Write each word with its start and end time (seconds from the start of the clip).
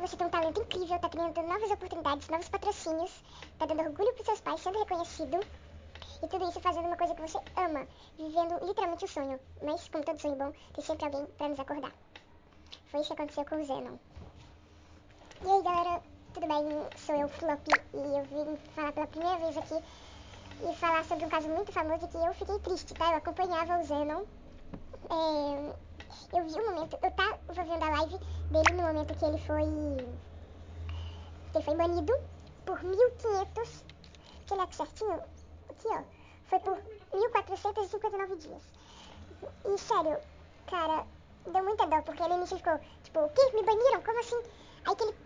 você 0.00 0.16
tem 0.16 0.26
um 0.26 0.30
talento 0.30 0.60
incrível, 0.60 0.98
tá 0.98 1.08
criando 1.08 1.42
novas 1.42 1.70
oportunidades, 1.70 2.28
novos 2.28 2.48
patrocínios, 2.48 3.24
tá 3.58 3.66
dando 3.66 3.82
orgulho 3.82 4.12
pros 4.12 4.26
seus 4.26 4.40
pais, 4.40 4.60
sendo 4.60 4.78
reconhecido. 4.78 5.40
E 6.22 6.28
tudo 6.28 6.48
isso 6.48 6.60
fazendo 6.60 6.86
uma 6.86 6.96
coisa 6.96 7.14
que 7.14 7.22
você 7.22 7.38
ama, 7.56 7.86
vivendo 8.16 8.64
literalmente 8.64 9.04
o 9.04 9.08
sonho. 9.08 9.40
Mas, 9.62 9.88
como 9.88 10.04
todo 10.04 10.20
sonho 10.20 10.36
bom, 10.36 10.52
tem 10.74 10.84
sempre 10.84 11.04
alguém 11.06 11.26
pra 11.26 11.48
nos 11.48 11.60
acordar. 11.60 11.92
Foi 12.86 13.00
isso 13.00 13.14
que 13.14 13.20
aconteceu 13.20 13.44
com 13.44 13.60
o 13.60 13.64
Zenon. 13.64 13.96
E 15.42 15.48
aí, 15.48 15.62
galera, 15.62 16.02
tudo 16.32 16.46
bem? 16.46 16.64
Sou 16.96 17.14
eu, 17.14 17.28
Flop, 17.28 17.66
e 17.94 17.96
eu 17.96 18.24
vim 18.24 18.56
falar 18.74 18.92
pela 18.92 19.06
primeira 19.06 19.38
vez 19.38 19.56
aqui 19.56 19.82
e 20.62 20.74
falar 20.76 21.04
sobre 21.04 21.26
um 21.26 21.28
caso 21.28 21.48
muito 21.48 21.72
famoso 21.72 22.08
que 22.08 22.16
eu 22.16 22.34
fiquei 22.34 22.58
triste, 22.60 22.94
tá? 22.94 23.10
Eu 23.10 23.18
acompanhava 23.18 23.78
o 23.78 23.84
Zenon. 23.84 24.24
É, 25.10 25.85
eu 26.32 26.44
vi 26.44 26.54
o 26.54 26.70
momento, 26.70 26.98
eu 27.02 27.10
tava 27.12 27.38
vendo 27.48 27.82
a 27.82 27.90
live 27.90 28.18
dele 28.50 28.72
no 28.72 28.82
momento 28.82 29.14
que 29.14 29.24
ele 29.24 29.38
foi. 29.38 29.62
que 31.52 31.58
ele 31.58 31.64
foi 31.64 31.76
banido 31.76 32.12
por 32.64 32.82
1500. 32.82 33.54
Deixa 33.54 33.84
eu 34.50 34.54
olhar 34.56 34.64
aqui 34.64 34.76
certinho. 34.76 35.22
Aqui, 35.70 35.88
ó. 35.88 36.02
Foi 36.46 36.60
por 36.60 36.76
1459 37.12 38.36
dias. 38.36 38.62
E 39.64 39.78
sério, 39.78 40.18
cara, 40.66 41.06
deu 41.44 41.64
muita 41.64 41.86
dó, 41.86 42.02
porque 42.02 42.22
ele 42.22 42.34
início 42.34 42.56
ficou, 42.56 42.78
tipo, 43.02 43.20
o 43.20 43.28
quê? 43.30 43.50
Me 43.54 43.62
baniram? 43.62 44.02
Como 44.02 44.20
assim? 44.20 44.42
Aí 44.84 44.96
que 44.96 45.04
ele. 45.04 45.16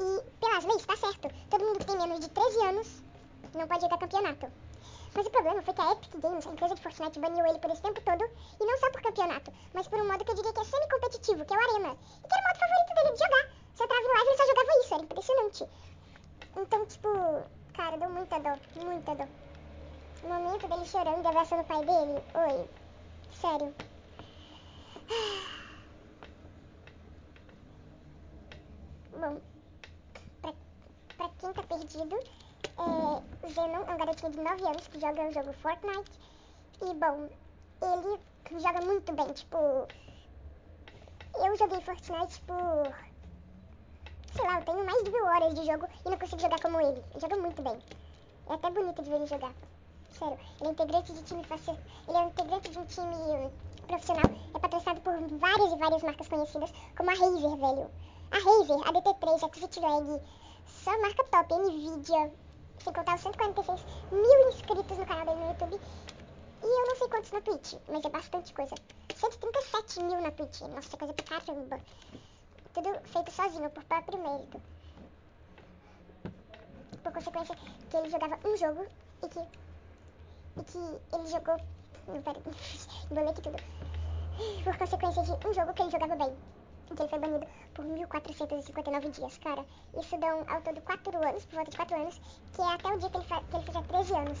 E 0.00 0.22
pelas 0.40 0.64
leis, 0.64 0.86
tá 0.86 0.96
certo. 0.96 1.28
Todo 1.50 1.64
mundo 1.64 1.78
que 1.78 1.86
tem 1.86 1.96
menos 1.96 2.20
de 2.20 2.28
13 2.28 2.58
anos 2.64 3.02
não 3.54 3.68
pode 3.68 3.82
jogar 3.82 3.98
campeonato. 3.98 4.46
Mas 5.14 5.26
o 5.26 5.30
problema 5.30 5.62
foi 5.62 5.74
que 5.74 5.80
a 5.80 5.92
Epic 5.92 6.14
Games, 6.16 6.46
a 6.46 6.50
empresa 6.52 6.74
de 6.74 6.82
Fortnite, 6.82 7.18
baniu 7.20 7.46
ele 7.46 7.58
por 7.58 7.70
esse 7.70 7.82
tempo 7.82 8.00
todo, 8.00 8.24
e 8.60 8.64
não 8.64 8.78
só 8.78 8.90
por 8.90 9.02
campeonato, 9.02 9.52
mas 9.74 9.86
por 9.88 10.00
um 10.00 10.06
modo 10.06 10.24
que 10.24 10.30
eu 10.30 10.34
diria 10.36 10.52
que 10.52 10.60
é 10.60 10.64
semi-competitivo, 10.64 11.44
que 11.44 11.54
é 11.54 11.56
o 11.56 11.60
Arena. 11.60 11.96
E 12.24 12.28
que 12.28 12.34
era 12.34 12.42
o 12.42 12.46
modo 12.48 12.58
favorito 12.58 12.94
dele 12.94 13.12
de 13.12 13.18
jogar. 13.24 13.44
Você 13.74 13.84
entrava 13.84 14.02
no 14.02 14.14
live 14.14 14.28
ele 14.28 14.36
só 14.36 14.46
jogava 14.46 14.78
isso, 14.80 14.94
era 14.94 15.02
impressionante. 15.04 15.68
Então, 16.56 16.86
tipo, 16.86 17.08
cara, 17.74 17.96
deu 17.98 18.10
muita 18.10 18.38
dó, 18.40 18.58
muita 18.76 19.14
dó. 19.14 19.28
O 20.22 20.28
momento 20.28 20.68
dele 20.68 20.86
chorando 20.86 21.24
e 21.24 21.28
abraçando 21.28 21.60
o 21.62 21.64
pai 21.64 21.84
dele, 21.84 22.22
oi, 22.34 22.68
sério. 23.32 23.74
Bom, 29.12 29.40
pra, 30.42 30.52
pra 31.16 31.28
quem 31.38 31.52
tá 31.54 31.62
perdido, 31.62 32.18
é, 32.82 33.48
Zenon 33.48 33.84
é 33.86 33.94
um 33.94 33.98
garotinho 33.98 34.32
de 34.32 34.40
9 34.40 34.64
anos 34.64 34.88
que 34.88 35.00
joga 35.00 35.28
o 35.28 35.32
jogo 35.32 35.52
Fortnite. 35.54 36.10
E, 36.80 36.94
bom, 36.94 37.28
ele 37.82 38.60
joga 38.60 38.80
muito 38.84 39.12
bem. 39.12 39.32
Tipo, 39.32 39.86
eu 41.34 41.56
joguei 41.56 41.80
Fortnite 41.80 42.40
por. 42.42 42.94
Sei 44.34 44.44
lá, 44.46 44.60
eu 44.60 44.64
tenho 44.64 44.84
mais 44.84 45.04
de 45.04 45.10
mil 45.10 45.24
horas 45.24 45.54
de 45.54 45.66
jogo 45.66 45.86
e 46.06 46.10
não 46.10 46.18
consigo 46.18 46.40
jogar 46.40 46.60
como 46.60 46.80
ele. 46.80 47.02
Ele 47.10 47.20
joga 47.20 47.36
muito 47.36 47.62
bem. 47.62 47.78
É 48.48 48.54
até 48.54 48.70
bonito 48.70 49.02
de 49.02 49.10
ver 49.10 49.16
ele 49.16 49.26
jogar. 49.26 49.52
Sério, 50.10 50.38
ele 50.60 50.68
é 50.68 50.72
integrante 50.72 51.12
de 51.12 51.22
time 51.22 51.44
face... 51.44 51.70
Ele 51.70 52.16
é 52.16 52.24
integrante 52.24 52.70
de 52.70 52.78
um 52.78 52.84
time 52.84 53.50
profissional. 53.86 54.30
É 54.54 54.58
patrocinado 54.58 55.00
por 55.00 55.18
várias 55.38 55.72
e 55.72 55.76
várias 55.76 56.02
marcas 56.02 56.28
conhecidas, 56.28 56.72
como 56.96 57.10
a 57.10 57.14
Razer, 57.14 57.56
velho. 57.56 57.90
A 58.30 58.36
Razer, 58.36 58.88
a 58.88 58.92
DT3, 58.92 59.44
a 59.44 59.54
Xfitlag, 59.54 60.22
só 60.66 61.00
marca 61.00 61.24
top, 61.24 61.54
Nvidia, 61.54 62.32
sem 62.82 62.92
contar 62.92 63.14
os 63.14 63.20
146 63.22 63.84
mil 64.10 64.48
inscritos 64.48 64.98
no 64.98 65.06
canal 65.06 65.24
dele 65.26 65.40
no 65.40 65.48
YouTube. 65.48 65.80
E 66.62 66.66
eu 66.66 66.86
não 66.86 66.96
sei 66.96 67.08
quantos 67.08 67.30
na 67.30 67.40
Twitch, 67.40 67.74
mas 67.88 68.04
é 68.04 68.08
bastante 68.08 68.52
coisa. 68.52 68.74
137 69.14 70.02
mil 70.02 70.20
na 70.20 70.30
Twitch, 70.32 70.60
nossa, 70.62 70.96
coisa 70.96 71.14
pra 71.14 71.40
caramba. 71.40 71.80
Tudo 72.74 73.00
feito 73.04 73.30
sozinho, 73.30 73.70
por 73.70 73.84
próprio 73.84 74.18
mérito. 74.18 74.60
Por 77.02 77.12
consequência, 77.12 77.56
que 77.90 77.96
ele 77.96 78.10
jogava 78.10 78.38
um 78.44 78.56
jogo 78.56 78.86
e 79.22 79.28
que, 79.28 79.40
e 79.40 80.64
que 80.64 81.16
ele 81.16 81.26
jogou. 81.26 81.56
Não, 82.08 82.22
pera, 82.22 82.38
embolei 83.10 83.30
aqui 83.30 83.42
tudo. 83.42 83.56
Por 84.64 84.76
consequência 84.76 85.22
de 85.22 85.46
um 85.46 85.52
jogo 85.52 85.72
que 85.74 85.82
ele 85.82 85.90
jogava 85.90 86.16
bem 86.16 86.36
que 86.94 87.02
ele 87.02 87.08
foi 87.08 87.18
banido 87.18 87.46
por 87.74 87.84
1459 87.84 89.08
dias, 89.10 89.38
cara. 89.38 89.64
Isso 89.98 90.18
dão 90.18 90.44
ao 90.48 90.60
todo 90.62 90.80
4 90.80 91.28
anos, 91.28 91.44
por 91.46 91.54
volta 91.56 91.70
de 91.70 91.76
4 91.76 91.96
anos, 91.96 92.20
que 92.52 92.60
é 92.60 92.64
até 92.64 92.88
o 92.88 92.98
dia 92.98 93.10
que 93.10 93.16
ele, 93.16 93.26
que 93.26 93.56
ele 93.56 93.64
fizer 93.64 93.82
13 93.82 94.14
anos. 94.14 94.38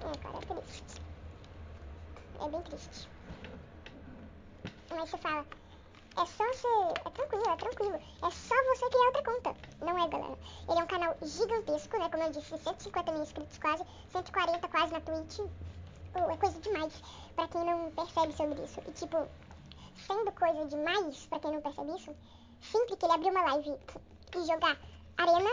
É, 0.00 0.18
cara, 0.18 0.36
é 0.36 0.40
triste. 0.40 1.02
É 2.40 2.48
bem 2.48 2.62
triste. 2.62 3.08
Mas 4.90 5.10
você 5.10 5.18
fala, 5.18 5.44
é 6.16 6.26
só 6.26 6.44
você. 6.46 6.68
É 7.04 7.10
tranquilo, 7.10 7.48
é 7.48 7.56
tranquilo. 7.56 7.94
É 7.94 8.30
só 8.30 8.54
você 8.74 8.90
criar 8.90 9.06
outra 9.06 9.22
conta. 9.22 9.54
Não 9.80 10.04
é, 10.04 10.08
galera. 10.08 10.38
Ele 10.68 10.78
é 10.78 10.82
um 10.82 10.86
canal 10.86 11.16
gigantesco, 11.22 11.98
né? 11.98 12.08
Como 12.10 12.22
eu 12.22 12.32
disse, 12.32 12.58
150 12.58 13.12
mil 13.12 13.22
inscritos 13.22 13.58
quase, 13.58 13.84
140 14.10 14.68
quase 14.68 14.92
na 14.92 15.00
Twitch. 15.00 15.38
Oh, 16.14 16.30
é 16.30 16.36
coisa 16.36 16.58
demais 16.60 17.02
pra 17.36 17.46
quem 17.48 17.64
não 17.64 17.90
percebe 17.92 18.32
sobre 18.32 18.62
isso. 18.62 18.80
E 18.86 18.92
tipo, 18.92 19.28
sendo 20.08 20.32
coisa 20.32 20.64
demais, 20.66 21.26
pra 21.26 21.38
quem 21.38 21.52
não 21.52 21.60
percebe 21.60 21.94
isso, 21.94 22.16
sempre 22.62 22.96
que 22.96 23.04
ele 23.04 23.12
abrir 23.12 23.30
uma 23.30 23.42
live 23.42 23.76
e 24.34 24.46
jogar 24.46 24.78
Arena, 25.18 25.50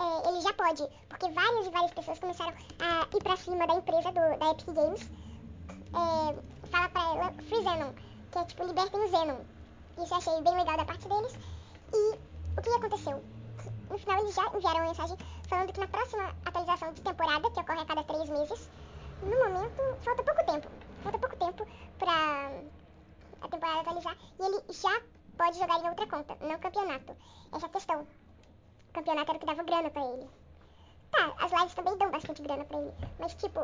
é, 0.00 0.28
ele 0.28 0.40
já 0.40 0.52
pode. 0.54 0.88
Porque 1.08 1.30
várias 1.30 1.66
e 1.66 1.70
várias 1.70 1.92
pessoas 1.92 2.18
começaram 2.18 2.54
a 2.80 3.16
ir 3.16 3.22
pra 3.22 3.36
cima 3.36 3.66
da 3.66 3.74
empresa 3.74 4.10
do, 4.10 4.38
da 4.38 4.50
Epic 4.50 4.66
Games. 4.72 5.10
É, 5.92 6.68
fala 6.68 6.88
pra 6.88 7.02
ela 7.02 7.32
Free 7.32 7.62
Zenon, 7.62 7.92
que 8.32 8.38
é 8.38 8.44
tipo 8.44 8.64
libertem 8.64 9.04
o 9.04 9.08
Zenon. 9.08 9.40
Isso 10.02 10.14
eu 10.14 10.18
achei 10.18 10.42
bem 10.42 10.56
legal 10.56 10.76
da 10.76 10.84
parte 10.84 11.08
deles. 11.08 11.38
E 11.92 12.18
o 12.56 12.62
que 12.62 12.70
aconteceu? 12.70 13.22
No 13.90 13.98
final 13.98 14.20
eles 14.20 14.34
já 14.34 14.46
enviaram 14.46 14.80
uma 14.80 14.88
mensagem 14.88 15.16
falando 15.48 15.72
que 15.72 15.80
na 15.80 15.88
próxima 15.88 16.34
atualização 16.44 16.92
de 16.92 17.00
temporada, 17.02 17.50
que 17.50 17.60
ocorre 17.60 17.80
a 17.80 17.86
cada 17.86 18.04
três 18.04 18.28
meses, 18.28 18.70
no 19.22 19.30
momento 19.30 19.96
falta 20.02 20.22
pouco 20.22 20.44
tempo. 20.44 20.68
Falta 21.02 21.18
pouco 21.18 21.36
tempo 21.36 21.66
pra 21.98 22.50
e 24.38 24.44
ele 24.44 24.62
já 24.70 25.00
pode 25.36 25.58
jogar 25.58 25.80
em 25.80 25.88
outra 25.88 26.06
conta, 26.06 26.36
não 26.40 26.58
campeonato. 26.58 27.16
Essa 27.52 27.66
é 27.66 27.68
a 27.68 27.72
questão. 27.72 28.02
O 28.02 28.92
campeonato 28.92 29.30
era 29.30 29.36
o 29.36 29.40
que 29.40 29.46
dava 29.46 29.62
grana 29.62 29.90
pra 29.90 30.04
ele. 30.04 30.28
Tá, 31.10 31.34
as 31.38 31.52
lives 31.52 31.74
também 31.74 31.96
dão 31.96 32.10
bastante 32.10 32.42
grana 32.42 32.64
pra 32.64 32.78
ele. 32.78 32.92
Mas 33.18 33.34
tipo, 33.34 33.60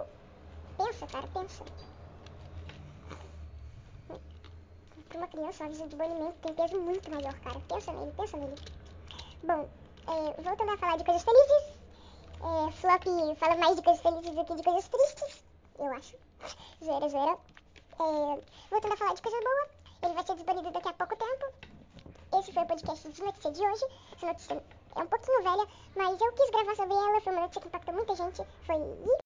pensa, 0.78 1.06
cara, 1.06 1.26
pensa. 1.28 1.64
Pra 5.08 5.18
uma 5.18 5.28
criança, 5.28 5.64
uma 5.64 5.70
visão 5.70 5.88
de 5.88 5.96
banimento 5.96 6.36
tem 6.42 6.54
peso 6.54 6.80
muito 6.80 7.10
maior, 7.10 7.34
cara. 7.40 7.60
Pensa 7.68 7.92
nele, 7.92 8.12
pensa 8.16 8.36
nele. 8.36 8.54
Bom, 9.42 9.68
é, 10.06 10.42
voltando 10.42 10.72
a 10.72 10.78
falar 10.78 10.96
de 10.96 11.04
coisas 11.04 11.22
felizes. 11.22 11.84
É, 12.40 12.72
Flop 12.72 13.36
fala 13.36 13.56
mais 13.56 13.76
de 13.76 13.82
coisas 13.82 14.02
felizes 14.02 14.34
do 14.34 14.44
que 14.44 14.54
de 14.54 14.62
coisas 14.62 14.88
tristes, 14.88 15.44
eu 15.78 15.92
acho. 15.94 16.16
Zoeira, 16.84 17.08
zoeira. 17.08 17.38
É, 18.00 18.40
voltando 18.70 18.92
a 18.92 18.96
falar 18.96 19.14
de 19.14 19.22
coisa 19.22 19.38
boa, 19.38 19.70
ele 20.02 20.14
vai 20.14 20.24
ser 20.24 20.34
desbanido 20.34 20.70
daqui 20.70 20.88
a 20.88 20.92
pouco 20.92 21.16
tempo. 21.16 21.46
Esse 22.38 22.52
foi 22.52 22.62
o 22.62 22.66
podcast 22.66 23.08
de 23.08 23.22
notícia 23.22 23.50
de 23.50 23.60
hoje. 23.60 23.84
Essa 24.16 24.26
notícia 24.26 24.64
é 24.96 24.98
um 25.00 25.06
pouquinho 25.06 25.42
velha, 25.42 25.68
mas 25.96 26.20
eu 26.20 26.32
quis 26.32 26.50
gravar 26.50 26.74
sobre 26.74 26.94
ela. 26.94 27.20
Foi 27.20 27.32
uma 27.32 27.42
notícia 27.42 27.60
que 27.60 27.68
impactou 27.68 27.94
muita 27.94 28.14
gente. 28.14 28.42
Foi 28.66 29.23